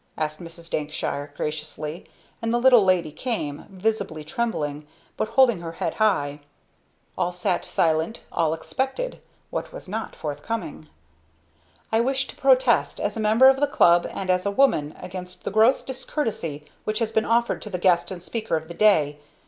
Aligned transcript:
asked 0.17 0.39
Mrs. 0.41 0.71
Dankshire 0.71 1.31
graciously, 1.37 2.07
and 2.41 2.51
the 2.51 2.57
little 2.57 2.83
lady 2.83 3.11
came, 3.11 3.67
visibly 3.69 4.23
trembling, 4.23 4.87
but 5.15 5.27
holding 5.27 5.59
her 5.61 5.73
head 5.73 5.93
high. 5.93 6.39
All 7.15 7.31
sat 7.31 7.63
silent, 7.63 8.21
all 8.31 8.55
expected 8.55 9.21
what 9.51 9.71
was 9.71 9.87
not 9.87 10.15
forthcoming. 10.15 10.87
"I 11.91 12.01
wish 12.01 12.25
to 12.29 12.35
protest, 12.35 12.99
as 12.99 13.15
a 13.15 13.19
member 13.19 13.47
of 13.47 13.59
the 13.59 13.67
Club, 13.67 14.07
and 14.09 14.31
as 14.31 14.43
a 14.43 14.49
woman, 14.49 14.95
against 14.99 15.43
the 15.43 15.51
gross 15.51 15.83
discourtesy 15.83 16.65
which 16.83 16.97
has 16.97 17.11
been 17.11 17.23
offered 17.25 17.61
to 17.61 17.69
the 17.69 17.77
guest 17.77 18.09
and 18.09 18.23
speaker 18.23 18.55
of 18.57 18.69
the 18.69 18.73
day. 18.73 19.19